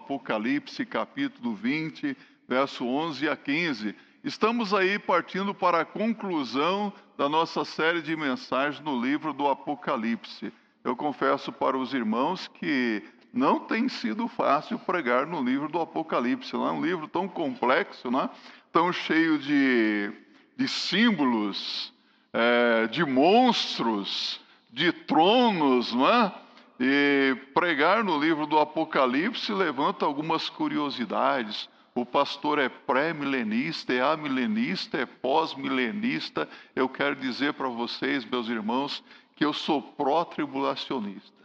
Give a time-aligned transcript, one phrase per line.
[0.00, 2.16] Apocalipse, capítulo 20,
[2.48, 3.94] verso 11 a 15.
[4.24, 10.52] Estamos aí partindo para a conclusão da nossa série de mensagens no livro do Apocalipse.
[10.82, 13.02] Eu confesso para os irmãos que
[13.32, 16.54] não tem sido fácil pregar no livro do Apocalipse.
[16.54, 18.28] Não é um livro tão complexo, né?
[18.72, 20.10] tão cheio de,
[20.56, 21.92] de símbolos,
[22.32, 24.40] é, de monstros,
[24.72, 26.32] de tronos, não é?
[26.82, 31.68] E pregar no livro do Apocalipse levanta algumas curiosidades.
[31.94, 36.48] O pastor é pré-milenista, é amilenista, é pós-milenista.
[36.74, 39.04] Eu quero dizer para vocês, meus irmãos,
[39.36, 41.44] que eu sou pró-tribulacionista.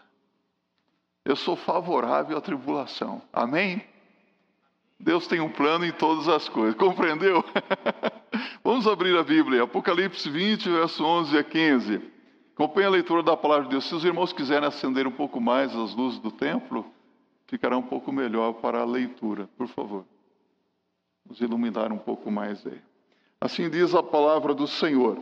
[1.25, 3.21] Eu sou favorável à tribulação.
[3.33, 3.83] Amém?
[4.97, 6.75] Deus tem um plano em todas as coisas.
[6.75, 7.43] Compreendeu?
[8.63, 9.63] Vamos abrir a Bíblia.
[9.63, 12.14] Apocalipse 20, verso 11 a 15.
[12.55, 13.85] Acompanhe a leitura da palavra de Deus.
[13.85, 16.85] Se os irmãos quiserem acender um pouco mais as luzes do templo,
[17.45, 19.47] ficará um pouco melhor para a leitura.
[19.55, 20.05] Por favor.
[21.27, 22.79] Nos iluminar um pouco mais aí.
[23.41, 25.21] Assim diz a palavra do Senhor.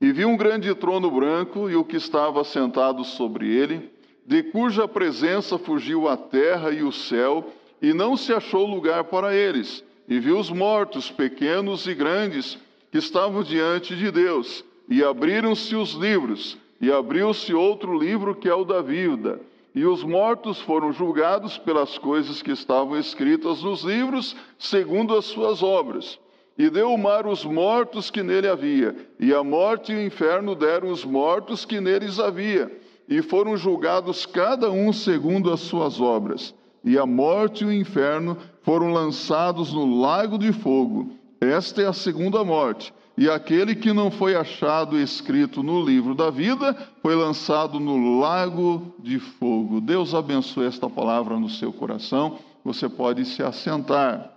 [0.00, 3.94] E vi um grande trono branco e o que estava sentado sobre ele
[4.26, 9.34] de cuja presença fugiu a terra e o céu, e não se achou lugar para
[9.34, 9.84] eles.
[10.08, 12.58] E viu os mortos, pequenos e grandes,
[12.90, 18.54] que estavam diante de Deus, e abriram-se os livros, e abriu-se outro livro que é
[18.54, 19.40] o da vida.
[19.74, 25.62] E os mortos foram julgados pelas coisas que estavam escritas nos livros, segundo as suas
[25.62, 26.18] obras.
[26.56, 30.54] E deu o mar os mortos que nele havia, e a morte e o inferno
[30.54, 32.70] deram os mortos que neles havia
[33.08, 36.54] e foram julgados cada um segundo as suas obras.
[36.82, 41.10] E a morte e o inferno foram lançados no lago de fogo.
[41.40, 42.92] Esta é a segunda morte.
[43.16, 48.94] E aquele que não foi achado escrito no livro da vida foi lançado no lago
[48.98, 49.80] de fogo.
[49.80, 52.38] Deus abençoe esta palavra no seu coração.
[52.64, 54.30] Você pode se assentar.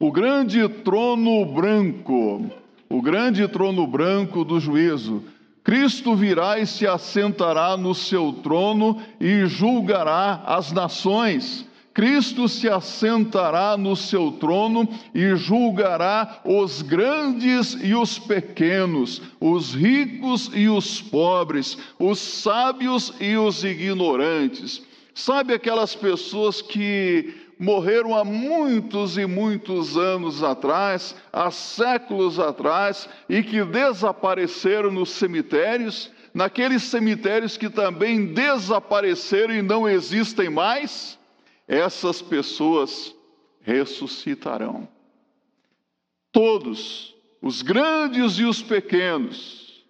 [0.00, 2.50] O grande trono branco,
[2.88, 5.22] o grande trono branco do juízo
[5.64, 11.64] Cristo virá e se assentará no seu trono e julgará as nações.
[11.94, 20.50] Cristo se assentará no seu trono e julgará os grandes e os pequenos, os ricos
[20.54, 24.82] e os pobres, os sábios e os ignorantes.
[25.14, 33.42] Sabe aquelas pessoas que morreram há muitos e muitos anos atrás, há séculos atrás, e
[33.42, 41.18] que desapareceram nos cemitérios, naqueles cemitérios que também desapareceram e não existem mais,
[41.72, 43.14] essas pessoas
[43.60, 44.88] ressuscitarão.
[46.30, 49.84] Todos, os grandes e os pequenos,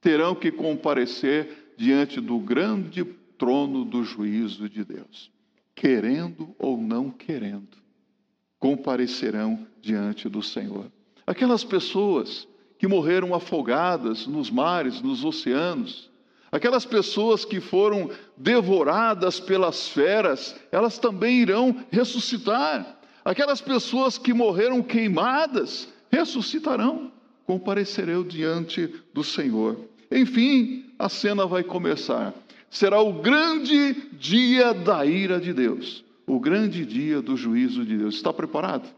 [0.00, 3.04] terão que comparecer diante do grande
[3.38, 5.30] trono do juízo de Deus
[5.76, 7.76] querendo ou não querendo,
[8.58, 10.90] comparecerão diante do Senhor.
[11.26, 16.05] Aquelas pessoas que morreram afogadas nos mares, nos oceanos,
[16.56, 22.98] aquelas pessoas que foram devoradas pelas feras, elas também irão ressuscitar.
[23.24, 27.12] Aquelas pessoas que morreram queimadas, ressuscitarão,
[27.44, 29.78] comparecerão diante do Senhor.
[30.10, 32.32] Enfim, a cena vai começar
[32.70, 38.16] será o grande dia da ira de Deus, o grande dia do juízo de Deus.
[38.16, 38.88] Está preparado?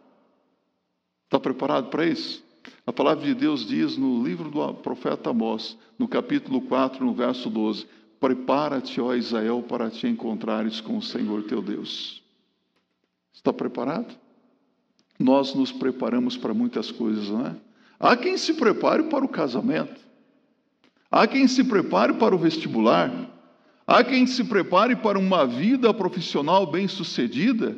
[1.24, 2.42] Está preparado para isso?
[2.88, 7.50] A palavra de Deus diz no livro do profeta Amós, no capítulo 4, no verso
[7.50, 7.86] 12:
[8.18, 12.22] Prepara-te, ó Israel, para te encontrares com o Senhor teu Deus.
[13.30, 14.16] Está preparado?
[15.18, 17.56] Nós nos preparamos para muitas coisas, não é?
[18.00, 20.00] Há quem se prepare para o casamento,
[21.10, 23.12] há quem se prepare para o vestibular,
[23.88, 27.74] Há quem se prepare para uma vida profissional bem-sucedida,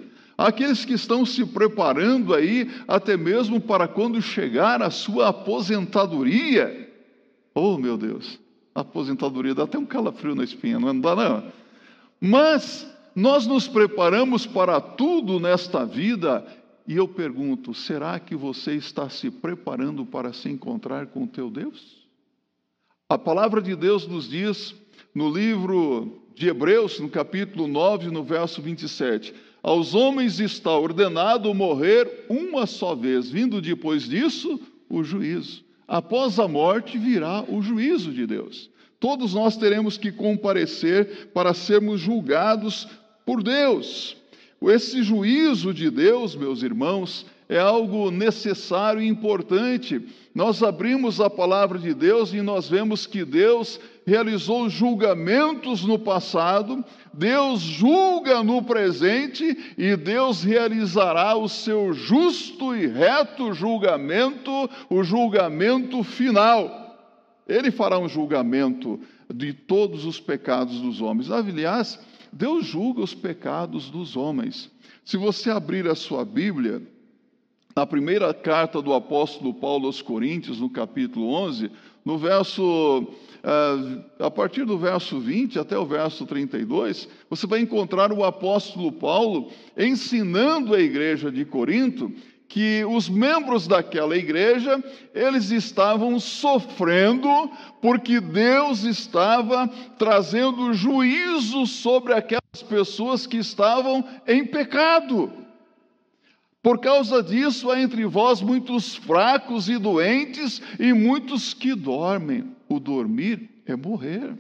[0.47, 6.89] aqueles que estão se preparando aí até mesmo para quando chegar a sua aposentadoria.
[7.55, 8.41] Oh, meu Deus,
[8.75, 11.53] aposentadoria dá até um calafrio na espinha, não dá não?
[12.19, 16.47] Mas nós nos preparamos para tudo nesta vida
[16.86, 21.51] e eu pergunto: será que você está se preparando para se encontrar com o teu
[21.51, 22.09] Deus?
[23.10, 24.75] A palavra de Deus nos diz
[25.15, 29.34] no livro de Hebreus, no capítulo 9, no verso 27.
[29.62, 35.62] Aos homens está ordenado morrer uma só vez, vindo depois disso o juízo.
[35.86, 38.71] Após a morte virá o juízo de Deus.
[38.98, 42.86] Todos nós teremos que comparecer para sermos julgados
[43.24, 44.16] por Deus.
[44.62, 50.01] Esse juízo de Deus, meus irmãos, é algo necessário e importante.
[50.34, 53.80] Nós abrimos a palavra de Deus e nós vemos que Deus
[54.10, 56.84] realizou julgamentos no passado,
[57.15, 66.03] Deus julga no presente e Deus realizará o seu justo e reto julgamento, o julgamento
[66.03, 66.98] final.
[67.47, 68.98] Ele fará um julgamento
[69.33, 71.30] de todos os pecados dos homens.
[71.30, 72.01] Aliás,
[72.33, 74.72] Deus julga os pecados dos homens.
[75.04, 76.83] Se você abrir a sua Bíblia,
[77.77, 81.71] na primeira carta do apóstolo Paulo aos Coríntios, no capítulo 11,
[82.04, 83.07] no verso,
[84.19, 89.51] a partir do verso 20 até o verso 32, você vai encontrar o apóstolo Paulo
[89.77, 92.13] ensinando a igreja de Corinto
[92.51, 94.83] que os membros daquela igreja,
[95.15, 97.28] eles estavam sofrendo
[97.81, 105.33] porque Deus estava trazendo juízo sobre aquelas pessoas que estavam em pecado.
[106.60, 112.59] Por causa disso, há entre vós muitos fracos e doentes e muitos que dormem.
[112.71, 114.39] O dormir é morrer.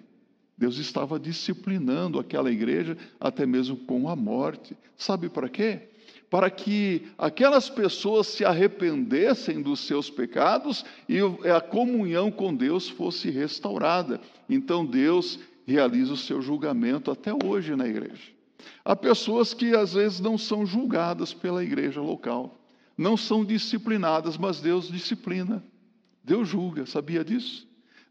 [0.56, 4.76] Deus estava disciplinando aquela igreja até mesmo com a morte.
[4.96, 5.90] Sabe para quê?
[6.30, 11.18] para que aquelas pessoas se arrependessem dos seus pecados e
[11.50, 14.20] a comunhão com Deus fosse restaurada.
[14.48, 18.30] Então Deus realiza o seu julgamento até hoje na igreja.
[18.84, 22.56] Há pessoas que às vezes não são julgadas pela igreja local,
[22.96, 25.64] não são disciplinadas, mas Deus disciplina.
[26.22, 27.66] Deus julga, sabia disso?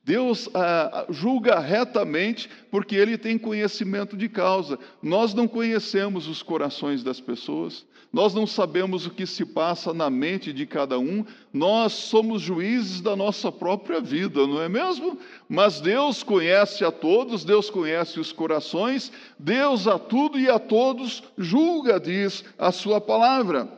[0.10, 4.80] Deus ah, julga retamente porque Ele tem conhecimento de causa.
[5.04, 10.10] Nós não conhecemos os corações das pessoas, nós não sabemos o que se passa na
[10.10, 11.24] mente de cada um,
[11.54, 15.16] nós somos juízes da nossa própria vida, não é mesmo?
[15.48, 21.22] Mas Deus conhece a todos, Deus conhece os corações, Deus a tudo e a todos
[21.38, 23.70] julga, diz a Sua palavra.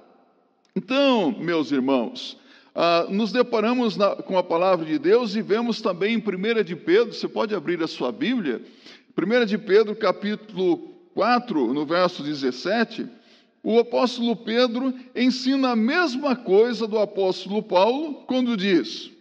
[0.73, 2.39] Então, meus irmãos,
[2.73, 6.75] ah, nos deparamos na, com a palavra de Deus e vemos também em 1 de
[6.75, 8.61] Pedro, você pode abrir a sua Bíblia,
[9.17, 10.77] 1 de Pedro, capítulo
[11.13, 13.07] 4, no verso 17,
[13.63, 19.11] o apóstolo Pedro ensina a mesma coisa do apóstolo Paulo quando diz: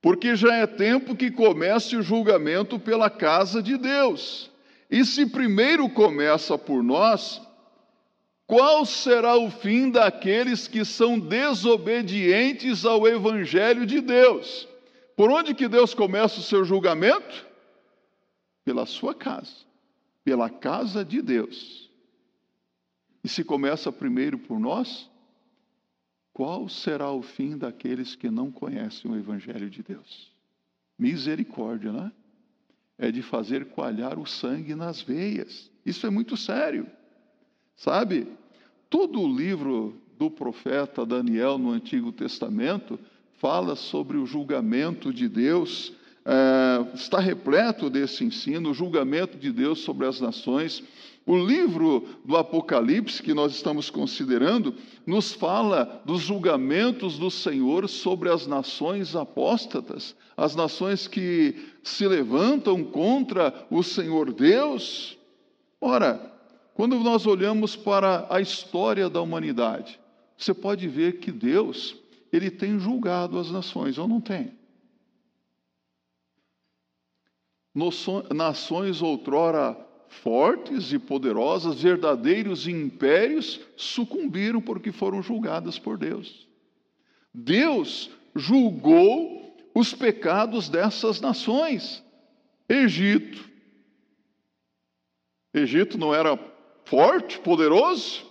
[0.00, 4.50] Porque já é tempo que comece o julgamento pela casa de Deus.
[4.90, 7.40] E se primeiro começa por nós,
[8.52, 14.68] qual será o fim daqueles que são desobedientes ao evangelho de Deus?
[15.16, 17.46] Por onde que Deus começa o seu julgamento?
[18.62, 19.64] Pela sua casa,
[20.22, 21.90] pela casa de Deus.
[23.24, 25.10] E se começa primeiro por nós,
[26.34, 30.30] qual será o fim daqueles que não conhecem o evangelho de Deus?
[30.98, 32.12] Misericórdia, né?
[32.98, 35.70] É de fazer coalhar o sangue nas veias.
[35.86, 36.86] Isso é muito sério.
[37.74, 38.41] Sabe?
[38.92, 43.00] Todo o livro do profeta Daniel no Antigo Testamento
[43.38, 45.94] fala sobre o julgamento de Deus,
[46.26, 50.84] é, está repleto desse ensino, o julgamento de Deus sobre as nações.
[51.24, 54.74] O livro do Apocalipse, que nós estamos considerando,
[55.06, 62.84] nos fala dos julgamentos do Senhor sobre as nações apóstatas, as nações que se levantam
[62.84, 65.16] contra o Senhor Deus.
[65.80, 66.31] Ora,
[66.74, 70.00] quando nós olhamos para a história da humanidade,
[70.36, 71.96] você pode ver que Deus,
[72.32, 74.52] ele tem julgado as nações, ou não tem?
[78.34, 79.76] Nações outrora
[80.08, 86.46] fortes e poderosas, verdadeiros impérios, sucumbiram porque foram julgadas por Deus.
[87.32, 92.04] Deus julgou os pecados dessas nações.
[92.68, 93.50] Egito.
[95.54, 96.36] Egito não era
[96.84, 98.30] forte, poderoso.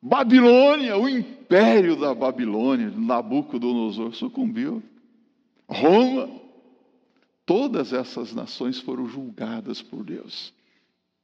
[0.00, 4.82] Babilônia, o império da Babilônia, Nabucodonosor, sucumbiu.
[5.68, 6.30] Roma,
[7.44, 10.54] todas essas nações foram julgadas por Deus.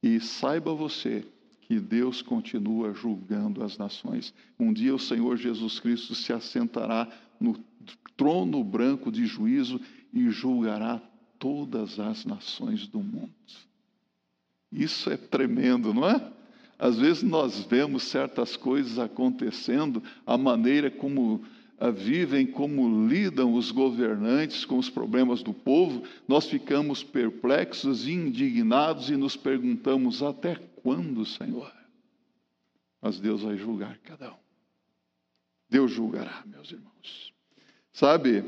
[0.03, 1.25] E saiba você
[1.61, 4.33] que Deus continua julgando as nações.
[4.59, 7.07] Um dia o Senhor Jesus Cristo se assentará
[7.39, 7.57] no
[8.15, 9.79] trono branco de juízo
[10.13, 11.01] e julgará
[11.39, 13.33] todas as nações do mundo.
[14.75, 16.31] Isso é tremendo, não é?
[16.77, 21.45] Às vezes nós vemos certas coisas acontecendo, a maneira como
[21.79, 28.11] ah, vivem, como lidam os governantes com os problemas do povo, nós ficamos perplexos e
[28.11, 31.71] indignados e nos perguntamos: até quando, Senhor?
[33.01, 34.45] Mas Deus vai julgar cada um.
[35.69, 37.33] Deus julgará, meus irmãos.
[37.93, 38.43] Sabe,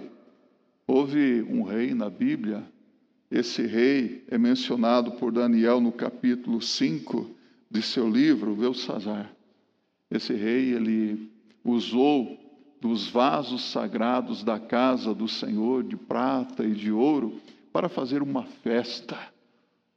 [0.86, 2.64] houve um rei na Bíblia
[3.30, 7.30] esse rei é mencionado por Daniel no capítulo 5
[7.70, 9.30] de seu livro, Belsazar.
[10.10, 11.30] Esse rei, ele
[11.64, 12.38] usou
[12.80, 17.40] dos vasos sagrados da casa do Senhor, de prata e de ouro,
[17.74, 19.18] para fazer uma festa,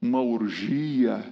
[0.03, 1.25] uma orgia.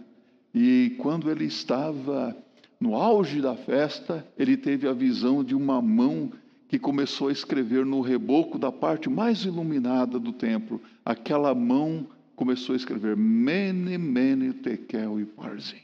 [0.55, 2.37] E quando ele estava
[2.79, 6.31] no auge da festa, ele teve a visão de uma mão
[6.69, 10.81] que começou a escrever no reboco da parte mais iluminada do templo.
[11.03, 12.07] Aquela mão
[12.37, 15.81] começou a escrever Mene, Mene, Tekel e Parzim.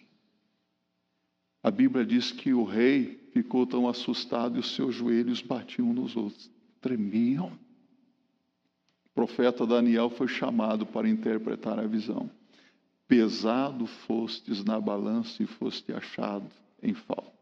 [1.62, 6.14] A Bíblia diz que o rei ficou tão assustado e os seus joelhos batiam nos
[6.14, 6.50] outros,
[6.82, 7.52] tremiam.
[9.06, 12.30] O profeta Daniel foi chamado para interpretar a visão.
[13.08, 16.50] Pesado fostes na balança e foste achado
[16.82, 17.32] em falta.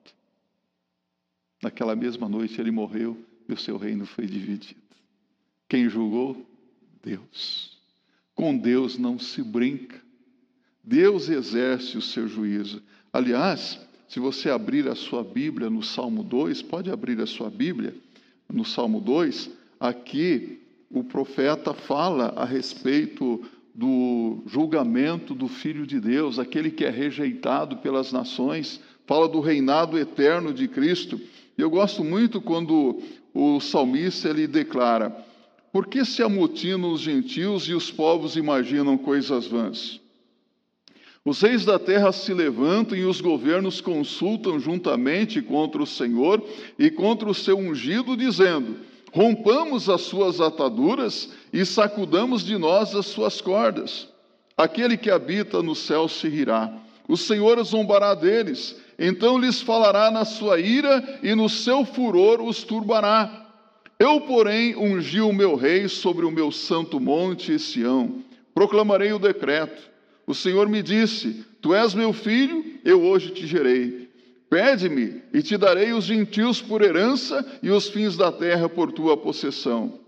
[1.60, 3.16] Naquela mesma noite ele morreu
[3.52, 4.80] o seu reino foi dividido.
[5.68, 6.46] Quem julgou?
[7.02, 7.78] Deus.
[8.34, 10.00] Com Deus não se brinca.
[10.82, 12.82] Deus exerce o seu juízo.
[13.12, 17.94] Aliás, se você abrir a sua Bíblia no Salmo 2, pode abrir a sua Bíblia
[18.52, 23.42] no Salmo 2, aqui o profeta fala a respeito
[23.74, 29.98] do julgamento do Filho de Deus, aquele que é rejeitado pelas nações, fala do reinado
[29.98, 31.18] eterno de Cristo.
[31.56, 33.00] E eu gosto muito quando
[33.34, 35.10] o salmista ele declara:
[35.72, 40.00] Por que se amotinam os gentios e os povos imaginam coisas vãs?
[41.24, 46.44] Os reis da terra se levantam e os governos consultam juntamente contra o Senhor
[46.76, 48.76] e contra o seu ungido, dizendo:
[49.12, 54.08] Rompamos as suas ataduras e sacudamos de nós as suas cordas.
[54.56, 56.72] Aquele que habita no céu se rirá.
[57.08, 62.62] O Senhor zombará deles então lhes falará na sua ira e no seu furor os
[62.62, 63.46] turbará.
[63.98, 68.22] Eu, porém, ungi o meu rei sobre o meu santo monte Sião.
[68.54, 69.90] Proclamarei o decreto.
[70.26, 74.10] O Senhor me disse: Tu és meu filho, eu hoje te gerei.
[74.50, 79.16] Pede-me e te darei os gentios por herança e os fins da terra por tua
[79.16, 80.01] possessão.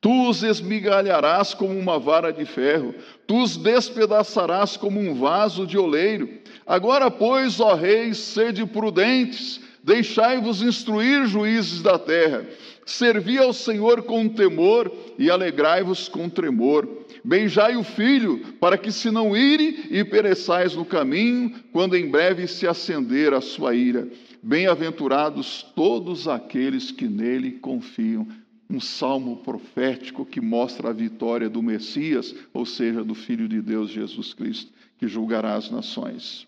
[0.00, 2.94] Tu os esmigalharás como uma vara de ferro,
[3.26, 6.26] tu os despedaçarás como um vaso de oleiro.
[6.66, 12.46] Agora, pois, ó reis, sede prudentes, deixai-vos instruir, juízes da terra.
[12.86, 16.88] Servi ao Senhor com temor e alegrai-vos com tremor.
[17.22, 22.46] Beijai o filho, para que se não ire e pereçais no caminho, quando em breve
[22.48, 24.08] se acender a sua ira.
[24.42, 28.26] Bem-aventurados todos aqueles que nele confiam
[28.70, 33.90] um salmo profético que mostra a vitória do Messias, ou seja, do Filho de Deus
[33.90, 36.46] Jesus Cristo, que julgará as nações.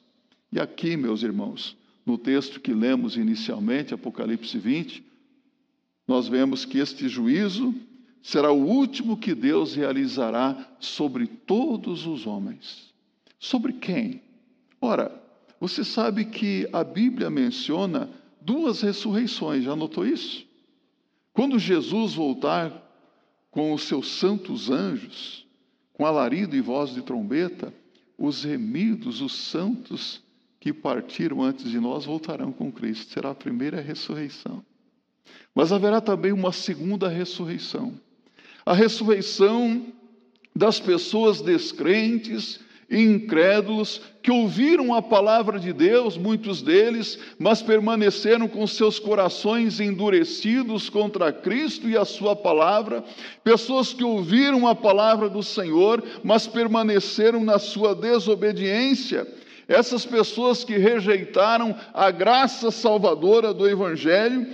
[0.52, 1.76] E aqui, meus irmãos,
[2.06, 5.04] no texto que lemos inicialmente, Apocalipse 20,
[6.06, 7.74] nós vemos que este juízo
[8.22, 12.92] será o último que Deus realizará sobre todos os homens.
[13.38, 14.22] Sobre quem?
[14.80, 15.20] Ora,
[15.58, 18.08] você sabe que a Bíblia menciona
[18.40, 20.51] duas ressurreições, já notou isso?
[21.32, 22.72] Quando Jesus voltar
[23.50, 25.46] com os seus santos anjos,
[25.92, 27.72] com alarido e voz de trombeta,
[28.18, 30.22] os remidos, os santos
[30.60, 33.12] que partiram antes de nós voltarão com Cristo.
[33.12, 34.64] Será a primeira ressurreição.
[35.54, 37.94] Mas haverá também uma segunda ressurreição.
[38.64, 39.86] A ressurreição
[40.54, 42.60] das pessoas descrentes
[42.92, 50.88] incrédulos que ouviram a palavra de Deus, muitos deles, mas permaneceram com seus corações endurecidos
[50.88, 53.02] contra Cristo e a sua palavra,
[53.42, 59.26] pessoas que ouviram a palavra do Senhor, mas permaneceram na sua desobediência.
[59.66, 64.46] Essas pessoas que rejeitaram a graça salvadora do Evangelho,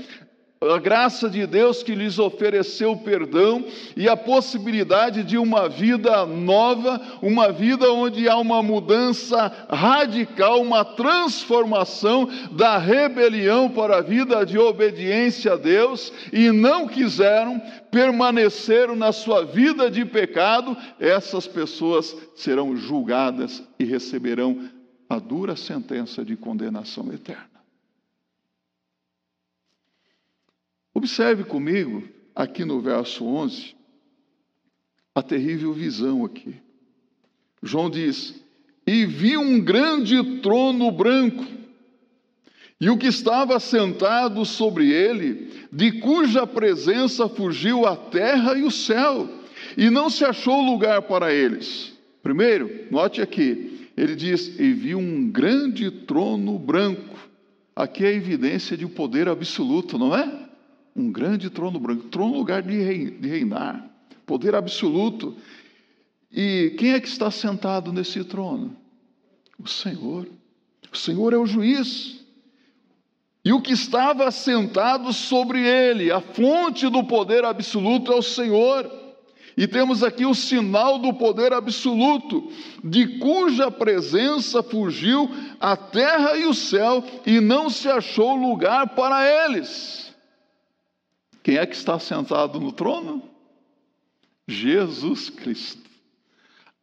[0.61, 3.65] a graça de Deus que lhes ofereceu perdão
[3.97, 10.85] e a possibilidade de uma vida nova, uma vida onde há uma mudança radical, uma
[10.85, 19.12] transformação da rebelião para a vida de obediência a Deus e não quiseram, permaneceram na
[19.12, 24.69] sua vida de pecado, essas pessoas serão julgadas e receberão
[25.09, 27.58] a dura sentença de condenação eterna.
[30.99, 32.02] Observe comigo,
[32.35, 33.73] aqui no verso 11,
[35.14, 36.57] a terrível visão aqui.
[37.62, 38.35] João diz:
[38.85, 41.47] E vi um grande trono branco,
[42.81, 48.71] e o que estava sentado sobre ele, de cuja presença fugiu a terra e o
[48.71, 49.28] céu,
[49.76, 51.97] e não se achou lugar para eles.
[52.25, 57.17] Primeiro, note aqui, ele diz: E vi um grande trono branco.
[57.76, 60.48] Aqui é a evidência de um poder absoluto, não é?
[60.99, 62.76] Um grande trono branco, trono lugar de
[63.23, 63.88] reinar,
[64.26, 65.37] poder absoluto.
[66.31, 68.76] E quem é que está sentado nesse trono?
[69.59, 70.26] O Senhor.
[70.93, 72.19] O Senhor é o juiz.
[73.45, 78.90] E o que estava sentado sobre ele, a fonte do poder absoluto é o Senhor.
[79.57, 82.50] E temos aqui o sinal do poder absoluto,
[82.83, 89.47] de cuja presença fugiu a terra e o céu, e não se achou lugar para
[89.47, 90.08] eles.
[91.49, 93.23] Quem é que está sentado no trono?
[94.47, 95.81] Jesus Cristo.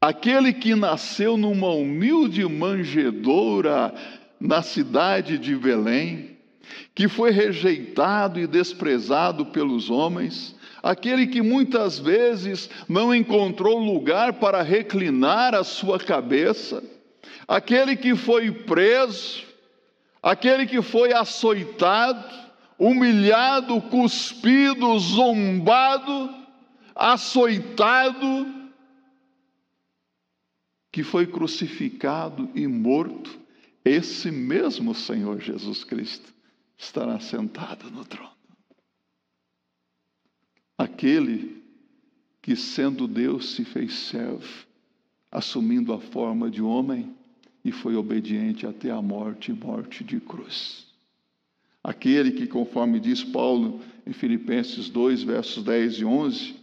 [0.02, 3.94] Aquele que nasceu numa humilde manjedoura
[4.40, 6.36] na cidade de Belém,
[6.96, 14.64] que foi rejeitado e desprezado pelos homens, aquele que muitas vezes não encontrou lugar para
[14.64, 16.84] reclinar a sua cabeça,
[17.48, 19.44] aquele que foi preso,
[20.24, 22.45] aquele que foi açoitado,
[22.78, 26.34] humilhado, cuspido, zombado,
[26.96, 28.54] açoitado,
[30.92, 33.40] que foi crucificado e morto,
[33.84, 36.34] esse mesmo Senhor Jesus Cristo
[36.78, 38.36] estará sentado no trono
[40.78, 41.64] aquele
[42.42, 44.66] que, sendo Deus, se fez servo,
[45.32, 47.16] assumindo a forma de homem
[47.64, 50.85] e foi obediente até a morte morte de cruz.
[51.86, 56.56] Aquele que, conforme diz Paulo em Filipenses 2, versos 10 e 11,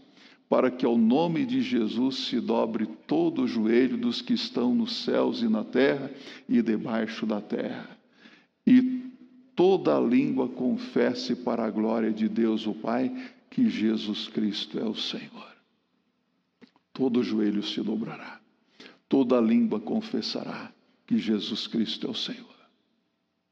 [0.49, 5.05] para que ao nome de Jesus se dobre todo o joelho dos que estão nos
[5.05, 6.11] céus e na terra
[6.49, 7.97] e debaixo da terra,
[8.67, 9.13] e
[9.55, 13.15] toda língua confesse para a glória de Deus o Pai
[13.49, 15.53] que Jesus Cristo é o Senhor.
[16.93, 18.41] Todo joelho se dobrará,
[19.09, 20.73] toda língua confessará
[21.07, 22.51] que Jesus Cristo é o Senhor.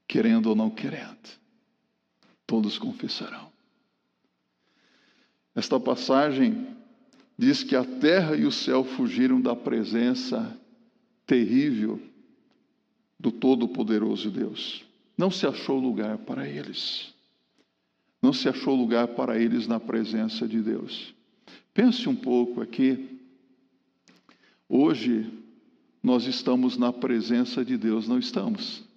[0.08, 1.39] Querendo ou não querendo,
[2.50, 3.48] todos confessarão.
[5.54, 6.66] Esta passagem
[7.38, 10.58] diz que a terra e o céu fugiram da presença
[11.24, 12.02] terrível
[13.16, 14.84] do Todo-Poderoso Deus.
[15.16, 17.14] Não se achou lugar para eles.
[18.20, 21.14] Não se achou lugar para eles na presença de Deus.
[21.72, 23.20] Pense um pouco aqui.
[24.68, 25.32] Hoje
[26.02, 28.89] nós estamos na presença de Deus, não estamos?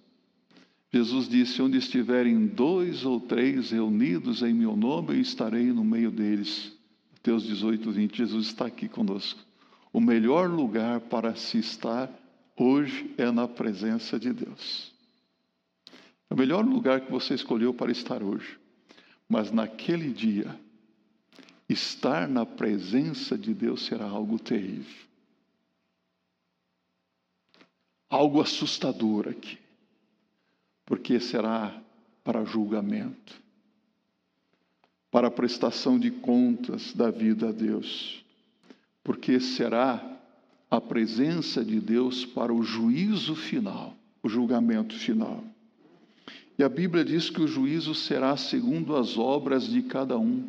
[0.94, 6.08] Jesus disse: Onde estiverem dois ou três reunidos em meu nome, eu estarei no meio
[6.08, 6.72] deles.
[7.14, 8.16] Mateus 18, 20.
[8.16, 9.40] Jesus está aqui conosco.
[9.92, 12.08] O melhor lugar para se estar
[12.56, 14.94] hoje é na presença de Deus.
[16.30, 18.56] É o melhor lugar que você escolheu para estar hoje.
[19.28, 20.56] Mas naquele dia,
[21.68, 25.04] estar na presença de Deus será algo terrível.
[28.08, 29.63] Algo assustador aqui.
[30.86, 31.80] Porque será
[32.22, 33.40] para julgamento,
[35.10, 38.24] para prestação de contas da vida a Deus.
[39.02, 40.02] Porque será
[40.70, 45.44] a presença de Deus para o juízo final, o julgamento final.
[46.58, 50.48] E a Bíblia diz que o juízo será segundo as obras de cada um.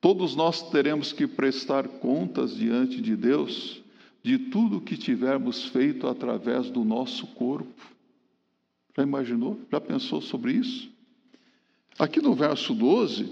[0.00, 3.82] Todos nós teremos que prestar contas diante de Deus
[4.22, 7.97] de tudo que tivermos feito através do nosso corpo.
[8.98, 9.60] Já imaginou?
[9.70, 10.90] Já pensou sobre isso?
[11.96, 13.30] Aqui no verso 12,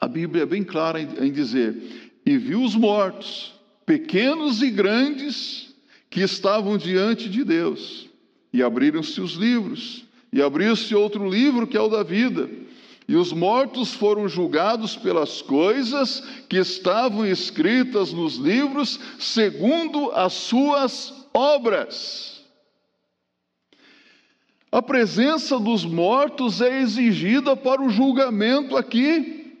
[0.00, 3.54] a Bíblia é bem clara em dizer: E viu os mortos,
[3.86, 5.72] pequenos e grandes,
[6.10, 8.08] que estavam diante de Deus,
[8.52, 12.50] e abriram-se os livros e abriu-se outro livro que é o da vida.
[13.06, 21.14] E os mortos foram julgados pelas coisas que estavam escritas nos livros, segundo as suas
[21.32, 22.33] obras.
[24.74, 29.56] A presença dos mortos é exigida para o julgamento aqui.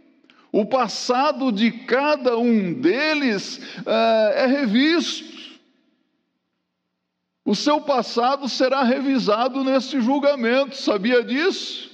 [0.50, 5.60] O passado de cada um deles uh, é revisto.
[7.44, 11.92] O seu passado será revisado nesse julgamento, sabia disso?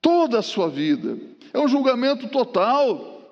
[0.00, 1.18] Toda a sua vida.
[1.52, 3.30] É um julgamento total.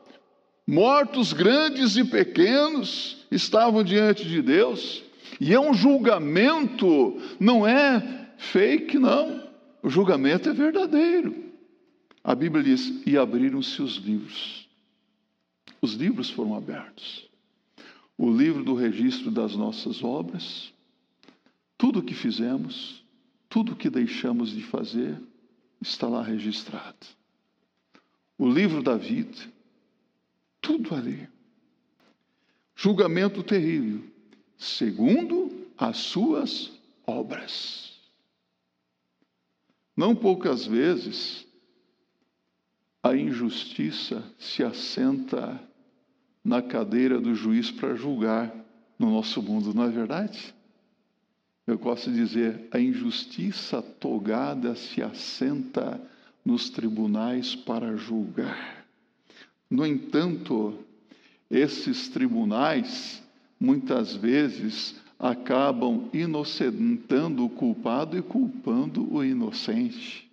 [0.66, 5.08] Mortos grandes e pequenos estavam diante de Deus.
[5.40, 9.48] E é um julgamento, não é fake, não.
[9.82, 11.50] O julgamento é verdadeiro.
[12.22, 14.68] A Bíblia diz: e abriram-se os livros.
[15.80, 17.30] Os livros foram abertos
[18.22, 20.74] o livro do registro das nossas obras,
[21.78, 23.02] tudo o que fizemos,
[23.48, 25.18] tudo o que deixamos de fazer,
[25.80, 26.98] está lá registrado.
[28.36, 29.38] O livro da vida,
[30.60, 31.26] tudo ali.
[32.76, 34.04] Julgamento terrível,
[34.60, 36.70] segundo as suas
[37.06, 37.98] obras.
[39.96, 41.46] Não poucas vezes
[43.02, 45.58] a injustiça se assenta
[46.44, 48.54] na cadeira do juiz para julgar
[48.98, 50.54] no nosso mundo, não é verdade?
[51.66, 56.00] eu de dizer, a injustiça togada se assenta
[56.44, 58.84] nos tribunais para julgar.
[59.70, 60.76] No entanto,
[61.48, 63.22] esses tribunais
[63.60, 70.30] muitas vezes acabam inocentando o culpado e culpando o inocente.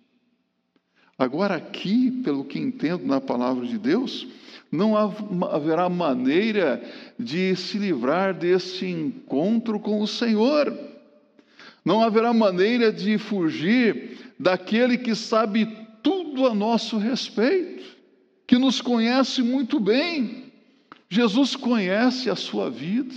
[1.18, 4.26] Agora, aqui, pelo que entendo na palavra de Deus,
[4.72, 6.82] não haverá maneira
[7.18, 10.72] de se livrar desse encontro com o Senhor.
[11.84, 15.66] Não haverá maneira de fugir daquele que sabe
[16.02, 17.84] tudo a nosso respeito,
[18.46, 20.47] que nos conhece muito bem.
[21.08, 23.14] Jesus conhece a sua vida,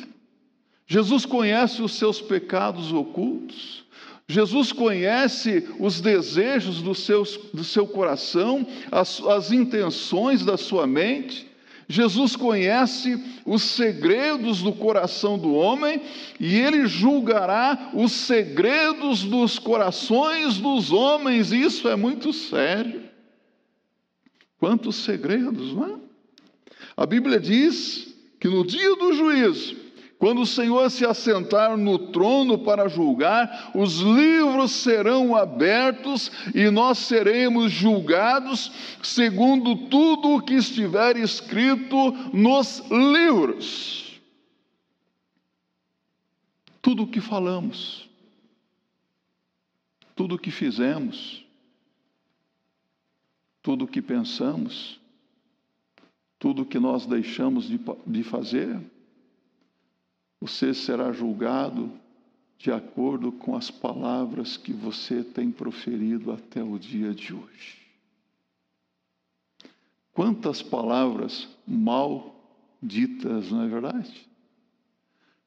[0.87, 3.85] Jesus conhece os seus pecados ocultos,
[4.27, 7.23] Jesus conhece os desejos do seu,
[7.53, 11.49] do seu coração, as, as intenções da sua mente.
[11.87, 16.01] Jesus conhece os segredos do coração do homem
[16.39, 21.51] e ele julgará os segredos dos corações dos homens.
[21.51, 23.03] Isso é muito sério.
[24.57, 26.10] Quantos segredos, não é?
[27.01, 29.75] A Bíblia diz que no dia do juízo,
[30.19, 36.99] quando o Senhor se assentar no trono para julgar, os livros serão abertos e nós
[36.99, 44.21] seremos julgados segundo tudo o que estiver escrito nos livros.
[46.83, 48.07] Tudo o que falamos,
[50.15, 51.43] tudo o que fizemos,
[53.63, 55.00] tudo o que pensamos,
[56.41, 58.81] tudo que nós deixamos de, de fazer,
[60.39, 61.91] você será julgado
[62.57, 67.77] de acordo com as palavras que você tem proferido até o dia de hoje.
[70.13, 72.35] Quantas palavras mal
[72.81, 74.27] ditas, não é verdade?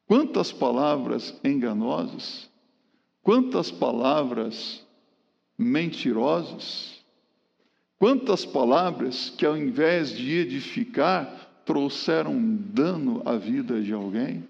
[0.07, 2.49] Quantas palavras enganosas,
[3.21, 4.87] quantas palavras
[5.59, 6.94] mentirosas,
[7.99, 14.45] quantas palavras que ao invés de edificar, trouxeram dano à vida de alguém.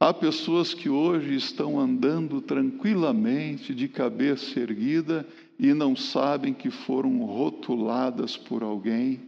[0.00, 5.26] Há pessoas que hoje estão andando tranquilamente, de cabeça erguida,
[5.58, 9.20] e não sabem que foram rotuladas por alguém,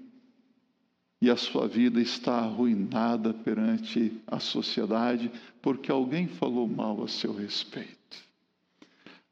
[1.21, 5.31] e a sua vida está arruinada perante a sociedade,
[5.61, 8.00] porque alguém falou mal a seu respeito.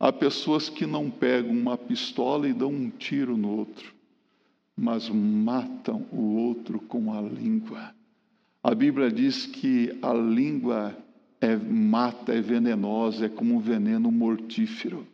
[0.01, 3.93] Há pessoas que não pegam uma pistola e dão um tiro no outro,
[4.77, 7.93] mas matam o outro com a língua.
[8.63, 10.97] A Bíblia diz que a língua
[11.41, 15.07] é mata, é venenosa, é como um veneno mortífero.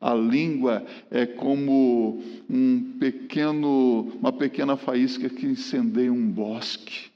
[0.00, 7.10] A língua é como um pequeno, uma pequena faísca que incendeia um bosque.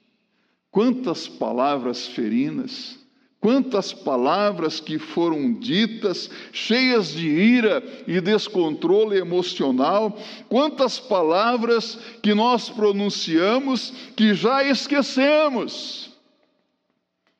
[0.71, 2.99] Quantas palavras ferinas,
[3.45, 12.71] quantas palavras que foram ditas, cheias de ira e descontrole emocional, quantas palavras que nós
[12.71, 16.11] pronunciamos que já esquecemos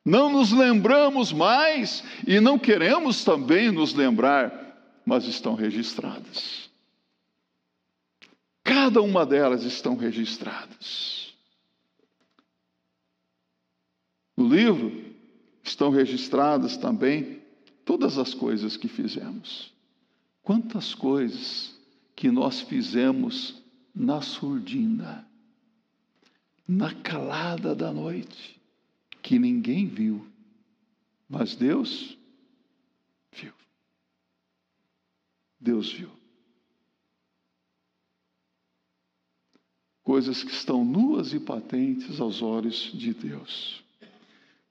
[0.05, 6.69] não nos lembramos mais e não queremos também nos lembrar, mas estão registradas.
[8.63, 11.33] Cada uma delas estão registradas.
[14.37, 15.04] No livro
[15.65, 17.41] estão registradas também
[17.83, 19.73] todas as coisas que fizemos.
[20.43, 21.75] Quantas coisas
[22.15, 23.61] que nós fizemos
[23.93, 25.27] na surdina,
[26.67, 28.61] na calada da noite
[29.23, 30.25] que ninguém viu,
[31.27, 32.15] mas Deus
[33.31, 33.53] viu.
[35.59, 36.11] Deus viu.
[40.03, 43.84] Coisas que estão nuas e patentes aos olhos de Deus.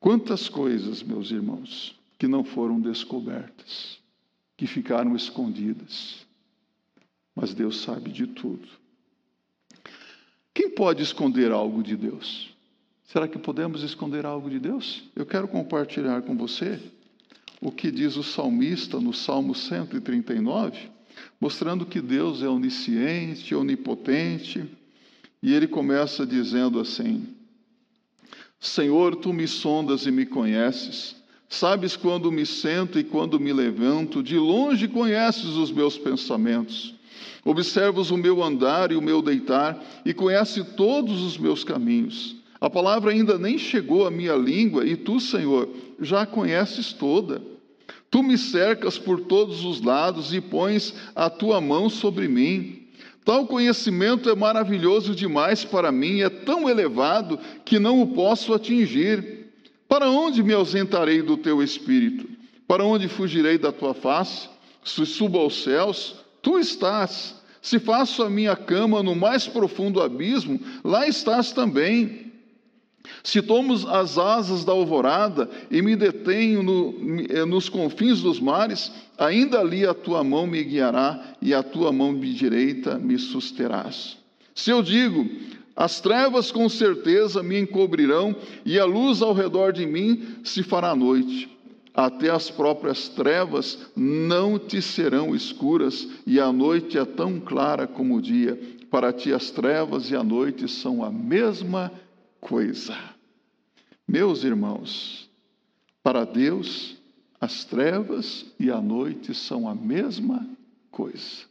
[0.05, 3.99] Quantas coisas, meus irmãos, que não foram descobertas,
[4.55, 6.27] que ficaram escondidas,
[7.35, 8.69] mas Deus sabe de tudo.
[10.53, 12.55] Quem pode esconder algo de Deus?
[13.05, 15.05] Será que podemos esconder algo de Deus?
[15.17, 16.79] Eu quero compartilhar com você
[17.59, 20.91] o que diz o salmista no Salmo 139,
[21.41, 24.71] mostrando que Deus é onisciente, onipotente,
[25.43, 27.35] e ele começa dizendo assim:
[28.67, 31.15] Senhor, tu me sondas e me conheces,
[31.49, 36.95] sabes quando me sento e quando me levanto, de longe conheces os meus pensamentos.
[37.45, 42.37] Observas o meu andar e o meu deitar, e conhece todos os meus caminhos.
[42.59, 45.69] A palavra ainda nem chegou à minha língua e tu, Senhor,
[46.01, 47.43] já a conheces toda.
[48.11, 52.84] Tu me cercas por todos os lados e pões a tua mão sobre mim.
[53.25, 59.47] Tal conhecimento é maravilhoso demais para mim, é tão elevado que não o posso atingir.
[59.89, 62.29] Para onde me ausentarei do teu espírito?
[62.69, 64.49] Para onde fugirei da tua face?
[64.85, 67.35] Se subo aos céus, tu estás.
[67.63, 72.24] Se faço a minha cama no mais profundo abismo, lá estás também.
[73.23, 76.95] Se tomo as asas da alvorada e me detenho no,
[77.31, 81.91] eh, nos confins dos mares, ainda ali a tua mão me guiará e a tua
[81.91, 84.19] mão direita me susterás.
[84.55, 85.27] Se eu digo,
[85.75, 90.95] as trevas com certeza me encobrirão e a luz ao redor de mim se fará
[90.95, 91.49] noite.
[91.95, 98.17] Até as próprias trevas não te serão escuras e a noite é tão clara como
[98.17, 98.61] o dia.
[98.91, 102.04] Para ti as trevas e a noite são a mesma coisa.
[104.07, 105.31] Meus irmãos,
[106.03, 106.97] para Deus,
[107.41, 110.47] as trevas e a noite são a mesma
[110.91, 111.47] coisa.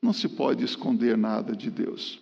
[0.00, 2.20] Não se pode esconder nada de Deus.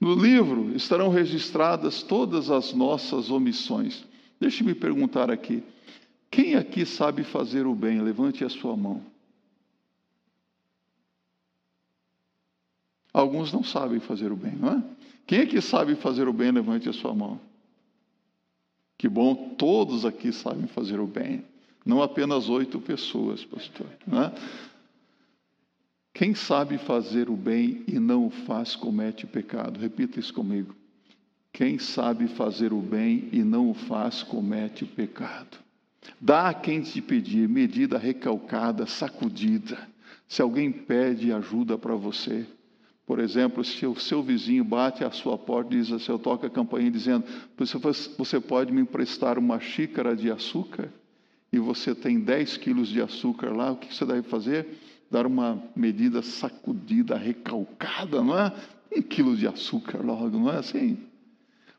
[0.00, 4.04] No livro estarão registradas todas as nossas omissões.
[4.40, 5.62] Deixe-me perguntar aqui:
[6.30, 8.00] quem aqui sabe fazer o bem?
[8.00, 9.00] Levante a sua mão.
[13.12, 14.82] Alguns não sabem fazer o bem, não é?
[15.26, 16.50] Quem aqui sabe fazer o bem?
[16.50, 17.51] Levante a sua mão.
[19.02, 21.44] Que bom, todos aqui sabem fazer o bem.
[21.84, 23.88] Não apenas oito pessoas, pastor.
[24.06, 24.32] Não é?
[26.14, 29.80] Quem sabe fazer o bem e não o faz, comete pecado.
[29.80, 30.76] Repita isso comigo.
[31.52, 35.58] Quem sabe fazer o bem e não o faz, comete pecado.
[36.20, 39.84] Dá a quem te pedir medida recalcada, sacudida.
[40.28, 42.46] Se alguém pede ajuda para você,
[43.12, 46.46] por exemplo, se o seu vizinho bate à sua porta e diz assim, eu toco
[46.46, 47.26] a campainha dizendo,
[48.16, 50.90] você pode me emprestar uma xícara de açúcar?
[51.52, 54.66] E você tem 10 quilos de açúcar lá, o que você deve fazer?
[55.10, 58.50] dar uma medida sacudida, recalcada, não é?
[58.96, 60.96] Um quilo de açúcar logo, não é assim?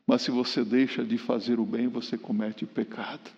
[0.06, 3.28] Mas se você deixa de fazer o bem, você comete pecado.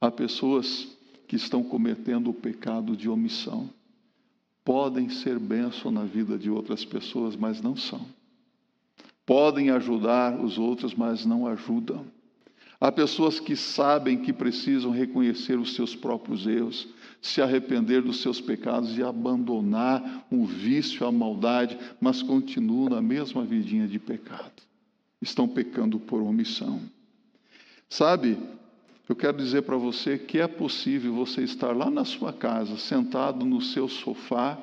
[0.00, 0.86] Há pessoas
[1.26, 3.68] que estão cometendo o pecado de omissão.
[4.68, 8.04] Podem ser bênção na vida de outras pessoas, mas não são.
[9.24, 12.04] Podem ajudar os outros, mas não ajudam.
[12.78, 16.86] Há pessoas que sabem que precisam reconhecer os seus próprios erros,
[17.22, 23.42] se arrepender dos seus pecados e abandonar o vício, a maldade, mas continuam na mesma
[23.44, 24.62] vidinha de pecado.
[25.18, 26.78] Estão pecando por omissão.
[27.88, 28.36] Sabe,
[29.08, 33.46] eu quero dizer para você que é possível você estar lá na sua casa, sentado
[33.46, 34.58] no seu sofá,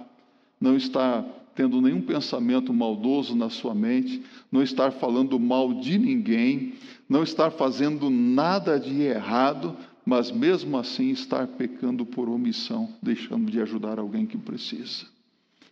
[0.62, 1.24] não estar
[1.56, 6.74] tendo nenhum pensamento maldoso na sua mente, não estar falando mal de ninguém,
[7.10, 13.60] não estar fazendo nada de errado, mas mesmo assim estar pecando por omissão, deixando de
[13.62, 15.08] ajudar alguém que precisa.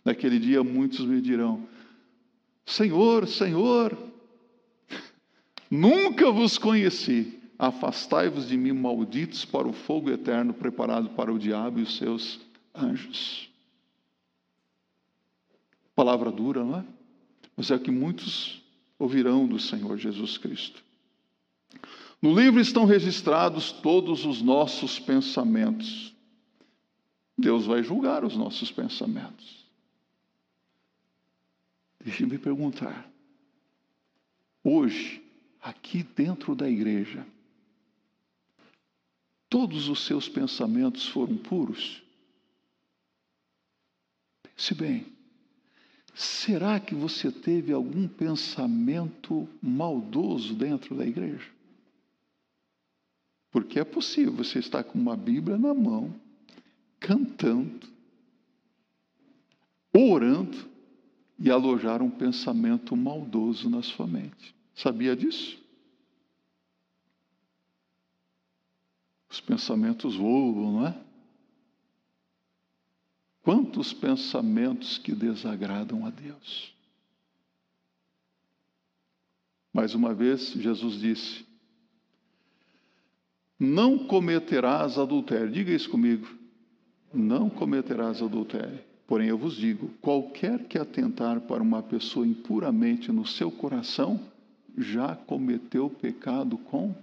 [0.04, 1.62] Naquele dia muitos me dirão:
[2.66, 3.96] Senhor, Senhor,
[5.70, 7.43] nunca vos conheci.
[7.66, 12.38] Afastai-vos de mim, malditos, para o fogo eterno preparado para o diabo e os seus
[12.74, 13.48] anjos.
[15.94, 16.84] Palavra dura, não é?
[17.56, 18.62] Mas é que muitos
[18.98, 20.82] ouvirão do Senhor Jesus Cristo.
[22.20, 26.14] No livro estão registrados todos os nossos pensamentos.
[27.36, 29.64] Deus vai julgar os nossos pensamentos.
[32.02, 33.10] Deixe-me perguntar.
[34.62, 35.22] Hoje,
[35.62, 37.26] aqui dentro da igreja,
[39.54, 42.02] todos os seus pensamentos foram puros?
[44.42, 45.06] Pense bem.
[46.12, 51.48] Será que você teve algum pensamento maldoso dentro da igreja?
[53.52, 56.12] Porque é possível você estar com uma Bíblia na mão,
[56.98, 57.86] cantando,
[59.92, 60.68] orando
[61.38, 64.52] e alojar um pensamento maldoso na sua mente.
[64.74, 65.63] Sabia disso?
[69.34, 70.94] Os pensamentos voam, não é?
[73.42, 76.72] Quantos pensamentos que desagradam a Deus.
[79.72, 81.44] Mais uma vez, Jesus disse:
[83.58, 85.50] Não cometerás adultério.
[85.50, 86.28] Diga isso comigo.
[87.12, 88.84] Não cometerás adultério.
[89.04, 94.20] Porém, eu vos digo: qualquer que atentar para uma pessoa impuramente no seu coração,
[94.78, 96.94] já cometeu pecado com.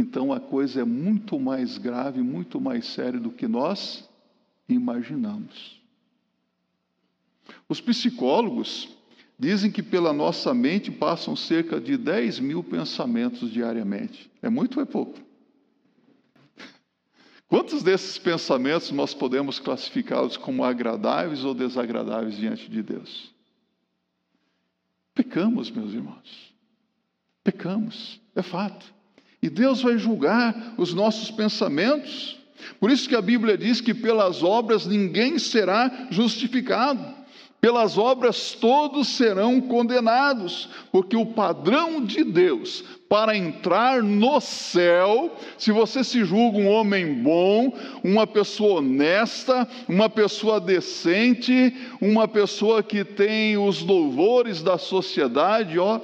[0.00, 4.08] Então a coisa é muito mais grave, muito mais séria do que nós
[4.66, 5.78] imaginamos.
[7.68, 8.88] Os psicólogos
[9.38, 14.30] dizem que pela nossa mente passam cerca de 10 mil pensamentos diariamente.
[14.40, 15.18] É muito ou é pouco?
[17.46, 23.34] Quantos desses pensamentos nós podemos classificá-los como agradáveis ou desagradáveis diante de Deus?
[25.14, 26.54] Pecamos, meus irmãos.
[27.44, 28.99] Pecamos, é fato.
[29.42, 32.38] E Deus vai julgar os nossos pensamentos.
[32.78, 37.20] Por isso que a Bíblia diz que pelas obras ninguém será justificado.
[37.60, 45.70] Pelas obras todos serão condenados, porque o padrão de Deus para entrar no céu, se
[45.70, 53.04] você se julga um homem bom, uma pessoa honesta, uma pessoa decente, uma pessoa que
[53.04, 56.00] tem os louvores da sociedade, ó,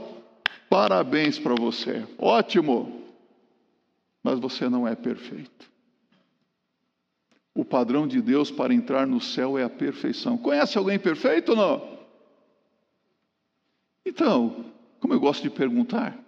[0.68, 2.02] parabéns para você.
[2.18, 3.05] Ótimo.
[4.26, 5.70] Mas você não é perfeito.
[7.54, 10.36] O padrão de Deus para entrar no céu é a perfeição.
[10.36, 11.98] Conhece alguém perfeito ou não?
[14.04, 14.64] Então,
[14.98, 16.18] como eu gosto de perguntar,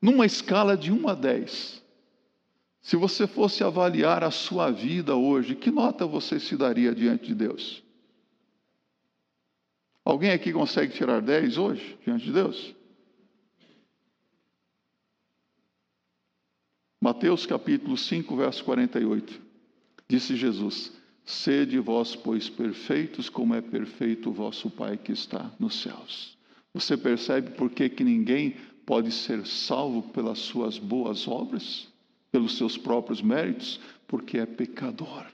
[0.00, 1.82] numa escala de 1 a 10,
[2.80, 7.34] se você fosse avaliar a sua vida hoje, que nota você se daria diante de
[7.34, 7.82] Deus?
[10.04, 12.75] Alguém aqui consegue tirar 10 hoje diante de Deus?
[17.06, 19.40] Mateus capítulo 5, verso 48.
[20.08, 20.92] Disse Jesus:
[21.24, 26.36] Sede vós, pois, perfeitos, como é perfeito o vosso Pai que está nos céus.
[26.74, 31.86] Você percebe por que, que ninguém pode ser salvo pelas suas boas obras,
[32.32, 33.78] pelos seus próprios méritos?
[34.08, 35.26] Porque é pecador.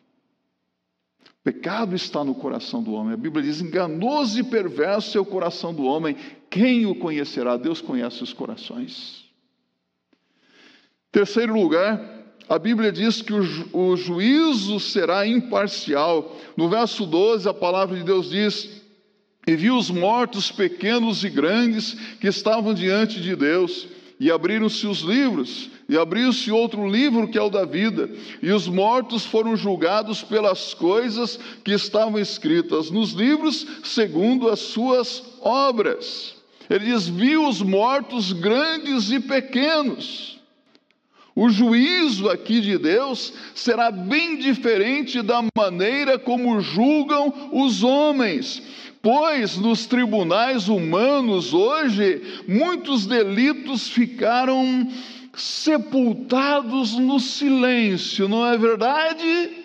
[1.43, 3.15] Pecado está no coração do homem.
[3.15, 6.17] A Bíblia diz: enganoso e perverso é o coração do homem.
[6.51, 7.57] Quem o conhecerá?
[7.57, 9.22] Deus conhece os corações.
[11.13, 12.01] Terceiro lugar,
[12.49, 16.35] a Bíblia diz que o, ju o juízo será imparcial.
[16.57, 18.83] No verso 12, a palavra de Deus diz:
[19.47, 25.01] E viu os mortos pequenos e grandes que estavam diante de Deus, e abriram-se os
[25.01, 28.09] livros, e abriu-se outro livro que é o da vida,
[28.43, 35.23] e os mortos foram julgados pelas coisas que estavam escritas nos livros, segundo as suas
[35.43, 36.37] obras.
[36.71, 40.41] Ele diz: Viu os mortos grandes e pequenos.
[41.35, 48.63] O juízo aqui de Deus será bem diferente da maneira como julgam os homens,
[49.01, 54.87] pois nos tribunais humanos hoje muitos delitos ficaram
[55.35, 59.63] sepultados no silêncio, não é verdade?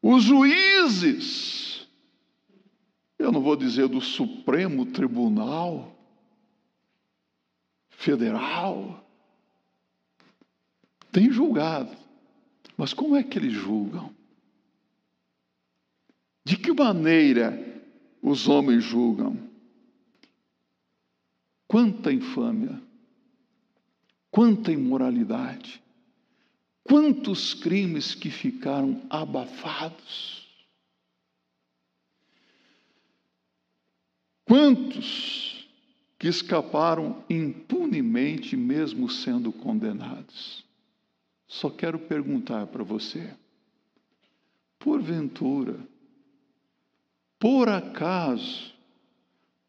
[0.00, 1.84] Os juízes,
[3.18, 5.92] eu não vou dizer do Supremo Tribunal
[7.88, 9.04] Federal,
[11.16, 11.96] tem julgado.
[12.76, 14.14] Mas como é que eles julgam?
[16.44, 17.58] De que maneira
[18.20, 19.34] os homens julgam?
[21.66, 22.82] Quanta infâmia,
[24.30, 25.82] quanta imoralidade,
[26.84, 30.46] quantos crimes que ficaram abafados.
[34.44, 35.66] Quantos
[36.18, 40.65] que escaparam impunemente, mesmo sendo condenados.
[41.46, 43.32] Só quero perguntar para você:
[44.78, 45.78] porventura,
[47.38, 48.72] por acaso,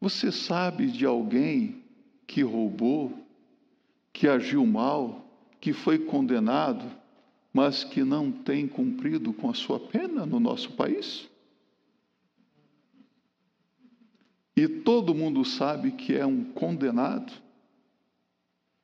[0.00, 1.84] você sabe de alguém
[2.26, 3.26] que roubou,
[4.12, 5.24] que agiu mal,
[5.60, 6.90] que foi condenado,
[7.52, 11.28] mas que não tem cumprido com a sua pena no nosso país?
[14.56, 17.32] E todo mundo sabe que é um condenado,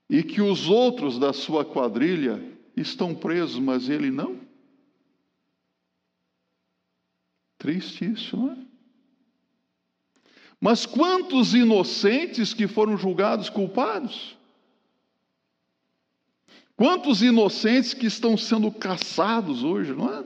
[0.08, 4.40] e que os outros da sua quadrilha estão presos, mas ele não?
[7.58, 8.56] Triste isso, não é?
[10.60, 14.36] Mas quantos inocentes que foram julgados culpados?
[16.76, 20.24] Quantos inocentes que estão sendo caçados hoje, não é?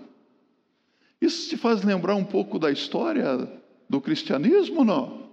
[1.20, 3.50] Isso te faz lembrar um pouco da história
[3.88, 5.30] do cristianismo, não?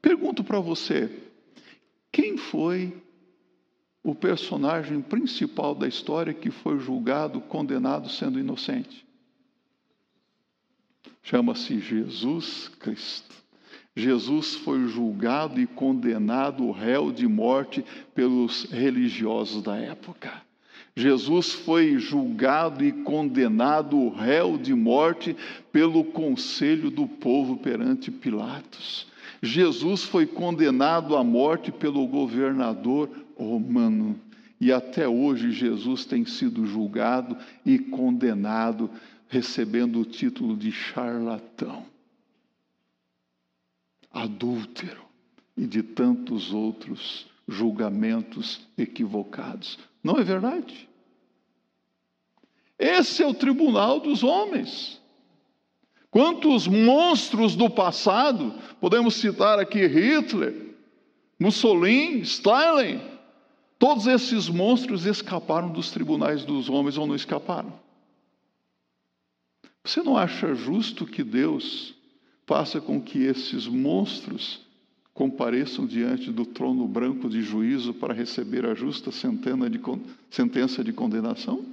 [0.00, 1.10] Pergunto para você:
[2.10, 2.92] quem foi
[4.02, 9.06] o personagem principal da história que foi julgado, condenado sendo inocente.
[11.22, 13.34] Chama-se Jesus Cristo.
[13.94, 17.84] Jesus foi julgado e condenado, réu de morte,
[18.14, 20.42] pelos religiosos da época.
[20.96, 25.36] Jesus foi julgado e condenado, réu de morte,
[25.70, 29.06] pelo conselho do povo perante Pilatos.
[29.42, 33.08] Jesus foi condenado à morte pelo governador
[33.44, 34.20] romano.
[34.60, 38.90] E até hoje Jesus tem sido julgado e condenado,
[39.28, 41.86] recebendo o título de charlatão,
[44.12, 45.02] adúltero
[45.56, 49.78] e de tantos outros julgamentos equivocados.
[50.02, 50.88] Não é verdade?
[52.78, 55.00] Esse é o tribunal dos homens.
[56.10, 60.74] Quantos monstros do passado, podemos citar aqui Hitler,
[61.38, 63.00] Mussolini, Stalin,
[63.80, 67.72] Todos esses monstros escaparam dos tribunais dos homens ou não escaparam?
[69.82, 71.94] Você não acha justo que Deus
[72.46, 74.60] faça com que esses monstros
[75.14, 81.64] compareçam diante do trono branco de juízo para receber a justa sentença de condenação?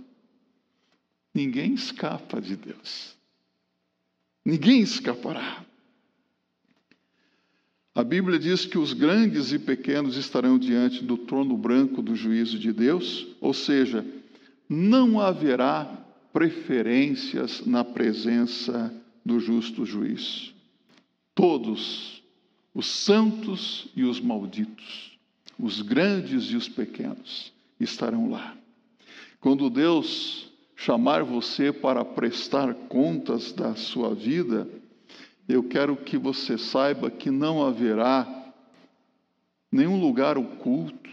[1.34, 3.18] Ninguém escapa de Deus.
[4.45, 5.66] Ninguém escapará.
[7.98, 12.60] A Bíblia diz que os grandes e pequenos estarão diante do trono branco do juízo
[12.60, 14.06] de Deus, ou seja,
[14.70, 18.93] não haverá preferências na presença
[19.26, 20.54] do justo juiz.
[21.34, 22.22] Todos,
[22.72, 25.18] os santos e os malditos,
[25.58, 28.56] os grandes e os pequenos, estarão lá.
[29.41, 34.70] Quando Deus chamar você para prestar contas da sua vida,
[35.48, 38.54] eu quero que você saiba que não haverá
[39.72, 41.10] nenhum lugar oculto,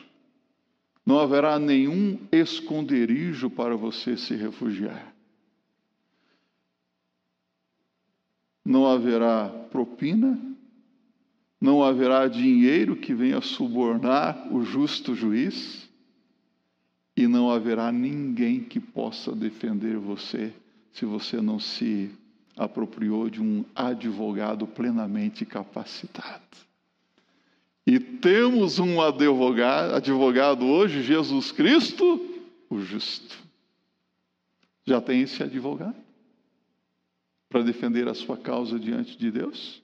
[1.07, 5.15] não haverá nenhum esconderijo para você se refugiar.
[8.65, 10.41] Não haverá propina,
[11.61, 15.89] não haverá dinheiro que venha subornar o justo juiz,
[17.17, 20.53] e não haverá ninguém que possa defender você
[20.93, 22.11] se você não se
[22.57, 26.43] apropriou de um advogado plenamente capacitado.
[27.87, 32.21] E temos um advogado, advogado hoje, Jesus Cristo,
[32.71, 33.37] o justo.
[34.87, 35.97] Já tem esse advogado
[37.49, 39.83] para defender a sua causa diante de Deus?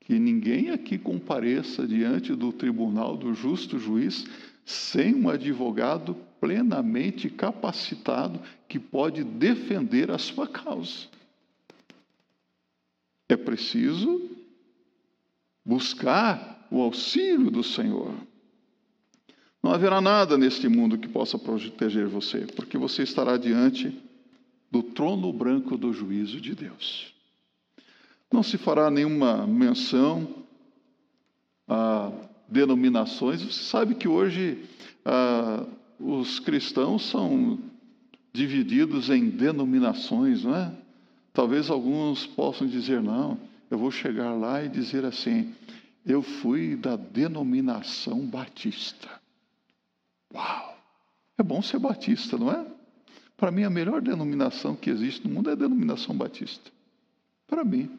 [0.00, 4.26] Que ninguém aqui compareça diante do tribunal do justo juiz
[4.64, 11.08] sem um advogado plenamente capacitado que pode defender a sua causa.
[13.32, 14.28] É preciso
[15.64, 18.12] buscar o auxílio do Senhor.
[19.62, 23.96] Não haverá nada neste mundo que possa proteger você, porque você estará diante
[24.70, 27.14] do trono branco do juízo de Deus.
[28.32, 30.26] Não se fará nenhuma menção
[31.68, 32.10] a
[32.48, 33.42] denominações.
[33.42, 34.64] Você sabe que hoje
[35.04, 35.66] ah,
[36.00, 37.60] os cristãos são
[38.32, 40.79] divididos em denominações, não é?
[41.32, 43.38] Talvez alguns possam dizer, não,
[43.70, 45.54] eu vou chegar lá e dizer assim:
[46.04, 49.08] eu fui da denominação batista.
[50.34, 50.78] Uau!
[51.38, 52.66] É bom ser batista, não é?
[53.36, 56.70] Para mim, a melhor denominação que existe no mundo é a denominação batista.
[57.46, 57.98] Para mim.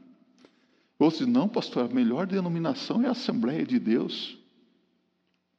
[1.00, 4.38] Outros dizem, não, pastor, a melhor denominação é a Assembleia de Deus.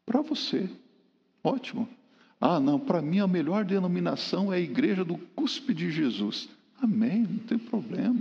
[0.07, 0.71] Para você.
[1.43, 1.89] Ótimo.
[2.41, 6.49] Ah, não, para mim a melhor denominação é a Igreja do Cuspe de Jesus.
[6.83, 8.21] Amém, não tem problema.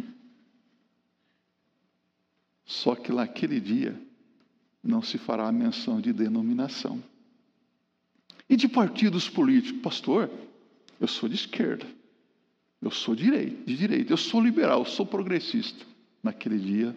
[2.63, 3.99] Só que naquele dia
[4.83, 7.01] não se fará a menção de denominação.
[8.47, 10.29] E de partidos políticos, pastor,
[10.99, 11.87] eu sou de esquerda,
[12.79, 13.23] eu sou de
[13.65, 15.83] direita, eu sou liberal, eu sou progressista.
[16.21, 16.95] Naquele dia,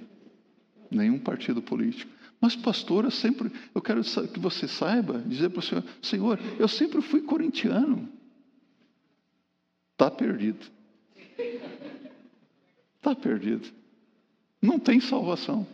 [0.90, 2.12] nenhum partido político.
[2.38, 6.68] Mas, pastor, eu sempre, eu quero que você saiba, dizer para o Senhor, Senhor, eu
[6.68, 8.06] sempre fui corintiano.
[9.92, 10.74] Está perdido.
[12.96, 13.68] Está perdido.
[14.60, 15.66] Não tem salvação.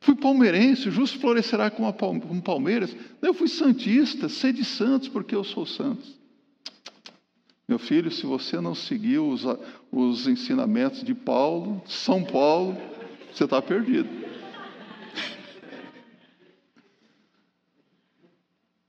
[0.00, 1.92] Fui palmeirense, justo florescerá como
[2.42, 2.96] Palmeiras.
[3.20, 6.06] Eu fui santista, sede santos, porque eu sou santo.
[7.68, 9.44] Meu filho, se você não seguiu os,
[9.92, 12.76] os ensinamentos de Paulo, São Paulo,
[13.32, 14.08] você está perdido.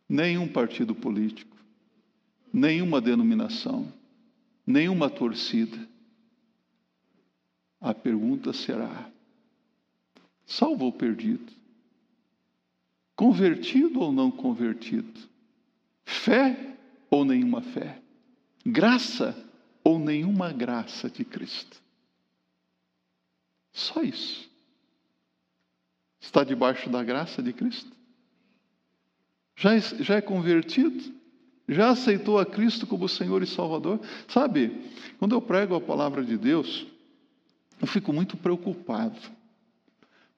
[0.10, 1.56] Nenhum partido político,
[2.52, 3.92] nenhuma denominação,
[4.66, 5.90] nenhuma torcida.
[7.80, 9.10] A pergunta será:
[10.46, 11.52] salvo ou perdido?
[13.16, 15.20] Convertido ou não convertido?
[16.06, 16.76] Fé
[17.10, 18.02] ou nenhuma fé?
[18.66, 19.36] Graça
[19.84, 21.82] ou nenhuma graça de Cristo?
[23.72, 24.50] Só isso.
[26.20, 27.92] Está debaixo da graça de Cristo?
[29.56, 31.21] Já é, já é convertido?
[31.68, 34.00] Já aceitou a Cristo como Senhor e Salvador?
[34.28, 34.90] Sabe,
[35.20, 36.86] quando eu prego a palavra de Deus,
[37.80, 39.18] eu fico muito preocupado.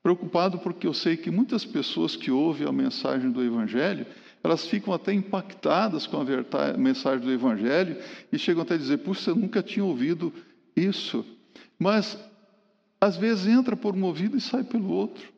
[0.02, 4.06] Preocupado porque eu sei que muitas pessoas que ouvem a mensagem do Evangelho,
[4.44, 7.98] elas ficam até impactadas com a mensagem do Evangelho
[8.32, 10.34] e chegam até a dizer: Puxa, eu nunca tinha ouvido
[10.76, 11.26] isso.
[11.80, 12.18] Mas,
[13.00, 15.32] às vezes, entra por um ouvido e sai pelo outro.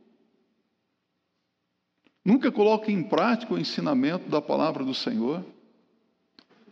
[2.26, 5.46] Nunca coloca em prática o ensinamento da palavra do Senhor.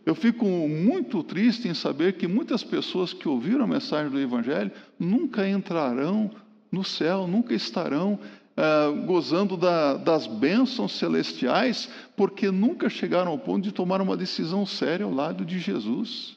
[0.04, 4.70] Eu fico muito triste em saber que muitas pessoas que ouviram a mensagem do Evangelho
[4.98, 6.30] nunca entrarão
[6.70, 8.18] no céu, nunca estarão
[8.54, 14.66] uh, gozando da, das bênçãos celestiais, porque nunca chegaram ao ponto de tomar uma decisão
[14.66, 16.36] séria ao lado de Jesus.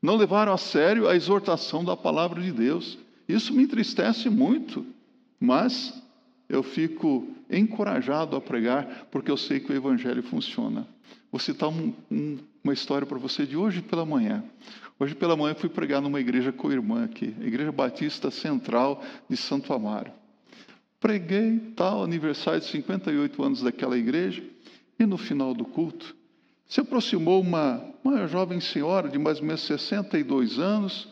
[0.00, 2.98] Não levaram a sério a exortação da palavra de Deus.
[3.28, 4.84] Isso me entristece muito,
[5.40, 6.01] mas
[6.52, 10.86] eu fico encorajado a pregar, porque eu sei que o Evangelho funciona.
[11.30, 14.44] Vou citar um, um, uma história para você de hoje pela manhã.
[15.00, 16.54] Hoje pela manhã fui pregar numa igreja
[17.04, 20.12] aqui, a Igreja Batista Central de Santo Amaro.
[21.00, 24.44] Preguei tal aniversário de 58 anos daquela igreja
[24.98, 26.14] e no final do culto
[26.68, 31.08] se aproximou uma, uma jovem senhora de mais ou menos 62 anos,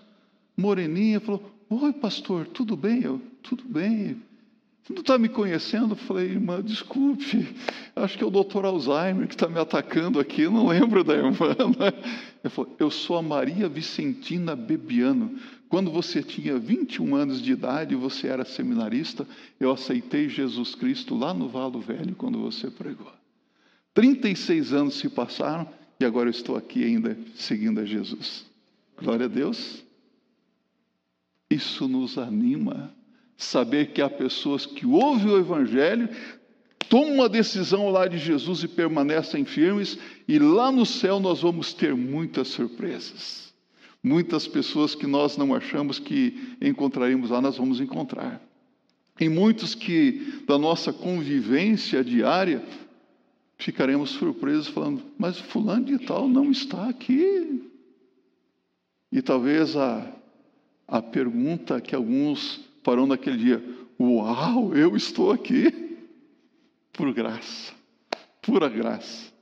[0.57, 3.03] moreninha, falou: Oi, pastor, tudo bem?
[3.03, 4.23] Eu, tudo bem.
[4.91, 5.93] Não está me conhecendo?
[5.93, 7.49] Eu falei, irmã, desculpe,
[7.95, 11.31] acho que é o doutor Alzheimer que está me atacando aqui, não lembro da irmã.
[11.79, 11.93] Né?
[12.43, 15.39] Eu falei, eu sou a Maria Vicentina Bebiano.
[15.69, 19.25] Quando você tinha 21 anos de idade e você era seminarista,
[19.61, 23.13] eu aceitei Jesus Cristo lá no Valo Velho, quando você pregou.
[23.95, 25.69] 36 anos se passaram
[26.01, 28.45] e agora eu estou aqui ainda seguindo a Jesus.
[29.01, 29.85] Glória a Deus.
[31.49, 32.93] Isso nos anima
[33.45, 36.09] saber que há pessoas que ouvem o Evangelho,
[36.91, 41.73] tomam uma decisão lado de Jesus e permanecem firmes, e lá no céu nós vamos
[41.73, 43.51] ter muitas surpresas.
[44.03, 48.43] Muitas pessoas que nós não achamos que encontraremos lá, nós vamos encontrar.
[49.19, 52.63] E muitos que da nossa convivência diária
[53.59, 57.71] ficaremos surpresos falando, mas fulano de tal não está aqui.
[59.13, 60.11] E talvez a,
[60.87, 63.65] a pergunta que alguns parou naquele dia:
[63.99, 65.99] Uau, eu estou aqui
[66.93, 67.73] por graça,
[68.43, 69.33] pura graça,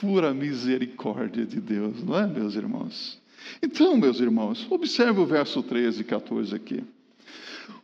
[0.00, 3.20] pura misericórdia de Deus, não é, meus irmãos?
[3.62, 6.84] Então, meus irmãos, observe o verso 13 e 14 aqui.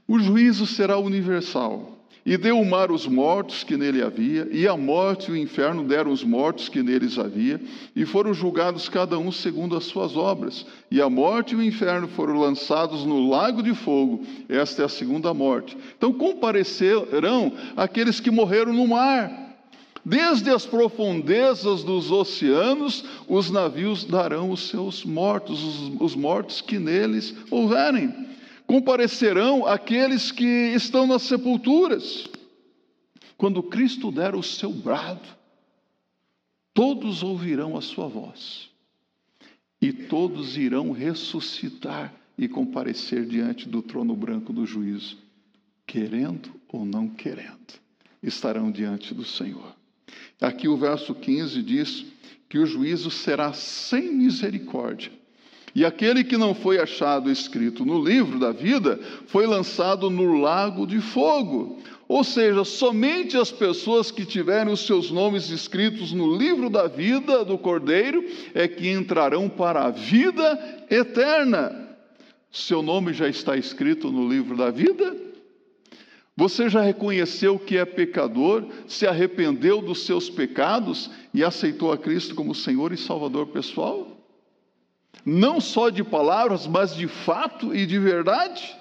[0.06, 4.76] O juízo será universal e deu o mar os mortos que nele havia, e a
[4.76, 7.60] morte e o inferno deram os mortos que neles havia,
[7.94, 10.66] e foram julgados cada um segundo as suas obras.
[10.90, 14.24] E a morte e o inferno foram lançados no lago de fogo.
[14.48, 15.76] Esta é a segunda morte.
[15.96, 19.46] Então comparecerão aqueles que morreram no mar.
[20.04, 26.78] Desde as profundezas dos oceanos, os navios darão os seus mortos, os, os mortos que
[26.78, 28.28] neles houverem
[28.68, 30.44] comparecerão aqueles que
[30.74, 32.28] estão nas sepulturas.
[33.38, 35.26] Quando Cristo der o seu brado,
[36.74, 38.68] todos ouvirão a sua voz,
[39.80, 45.16] e todos irão ressuscitar e comparecer diante do trono branco do juízo,
[45.86, 47.80] querendo ou não querendo,
[48.22, 49.74] estarão diante do Senhor.
[50.40, 52.04] Aqui o verso 15 diz
[52.50, 55.17] que o juízo será sem misericórdia
[55.78, 58.98] e aquele que não foi achado escrito no livro da vida
[59.28, 61.78] foi lançado no lago de fogo.
[62.08, 67.44] Ou seja, somente as pessoas que tiverem os seus nomes escritos no livro da vida
[67.44, 68.24] do Cordeiro
[68.54, 71.96] é que entrarão para a vida eterna.
[72.50, 75.16] Seu nome já está escrito no livro da vida?
[76.36, 82.34] Você já reconheceu que é pecador, se arrependeu dos seus pecados e aceitou a Cristo
[82.34, 84.17] como Senhor e Salvador pessoal?
[85.28, 88.74] Não só de palavras, mas de fato e de verdade.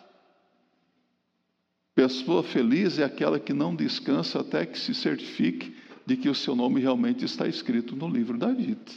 [1.93, 5.76] Pessoa feliz é aquela que não descansa até que se certifique
[6.06, 8.91] de que o seu nome realmente está escrito no livro da vida.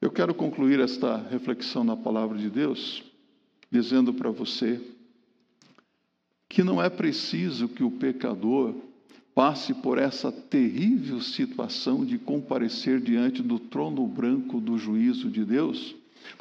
[0.00, 3.02] Eu quero concluir esta reflexão na palavra de Deus
[3.70, 4.80] dizendo para você
[6.48, 8.74] que não é preciso que o pecador
[9.38, 15.94] passe por essa terrível situação de comparecer diante do trono branco do juízo de Deus,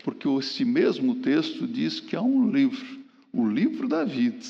[0.04, 2.98] porque esse mesmo texto diz que há um livro,
[3.32, 4.44] o livro da vida.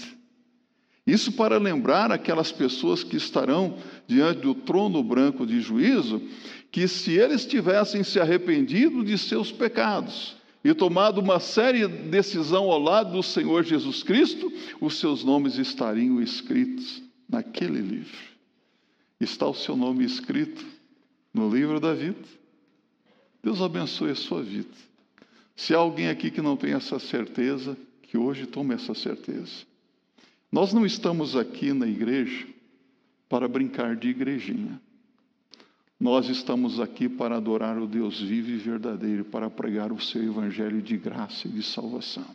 [1.05, 6.21] Isso para lembrar aquelas pessoas que estarão diante do trono branco de juízo,
[6.71, 12.79] que se eles tivessem se arrependido de seus pecados e tomado uma séria decisão ao
[12.79, 18.36] lado do Senhor Jesus Cristo, os seus nomes estariam escritos naquele livro.
[19.19, 20.65] Está o seu nome escrito
[21.33, 22.23] no livro da vida?
[23.43, 24.69] Deus abençoe a sua vida.
[25.55, 29.65] Se há alguém aqui que não tem essa certeza, que hoje tome essa certeza.
[30.51, 32.47] Nós não estamos aqui na igreja
[33.27, 34.79] para brincar de igrejinha.
[35.99, 40.81] Nós estamos aqui para adorar o Deus vivo e verdadeiro, para pregar o seu evangelho
[40.81, 42.27] de graça e de salvação.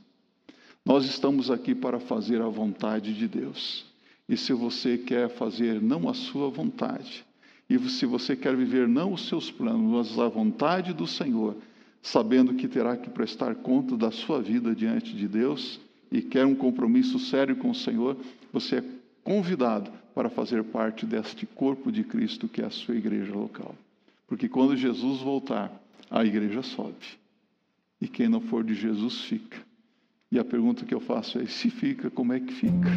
[0.85, 3.87] Nós estamos aqui para fazer a vontade de Deus.
[4.29, 7.25] E se você quer fazer não a sua vontade,
[7.69, 11.57] e se você quer viver não os seus planos, mas a vontade do Senhor,
[12.03, 16.55] sabendo que terá que prestar conta da sua vida diante de Deus, e quer um
[16.55, 18.17] compromisso sério com o Senhor,
[18.53, 18.85] você é
[19.25, 23.75] convidado para fazer parte deste corpo de Cristo que é a sua igreja local.
[24.27, 25.73] Porque quando Jesus voltar,
[26.11, 26.95] a igreja sobe.
[28.01, 29.59] E quem não for de Jesus fica.
[30.33, 32.89] E a pergunta que eu faço é: se fica, como é que fica?